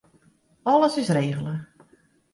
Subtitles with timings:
[0.71, 1.55] Alles is regele.